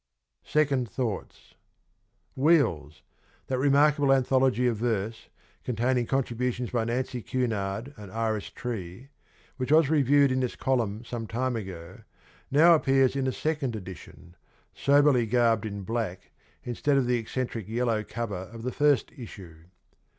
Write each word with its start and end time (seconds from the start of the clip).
SECOND 0.45 0.89
THOUGHTS.' 0.89 1.53
Wheels,' 2.45 3.03
that 3.45 3.59
remarkable 3.59 4.11
anthology 4.11 4.65
of 4.65 4.77
verse, 4.77 5.29
containing 5.63 6.07
contributions 6.07 6.71
by 6.71 6.85
Nancy 6.85 7.21
Cunard 7.21 7.93
and 7.97 8.11
Iris 8.11 8.49
Tree, 8.49 9.09
which 9.57 9.71
was 9.71 9.91
reviewed 9.91 10.31
in 10.31 10.39
this 10.39 10.55
column 10.55 11.05
some 11.05 11.27
time 11.27 11.55
ago, 11.55 11.99
now 12.49 12.73
appears 12.73 13.15
in 13.15 13.27
a 13.27 13.31
second 13.31 13.75
edition, 13.75 14.35
soberly 14.73 15.27
garbed 15.27 15.67
in 15.67 15.83
black 15.83 16.31
instead 16.63 16.97
of 16.97 17.05
the 17.05 17.17
eccentric 17.19 17.67
yellow 17.67 18.03
cover 18.03 18.49
of 18.51 18.63
the 18.63 18.71
first 18.71 19.11
issue. 19.15 19.65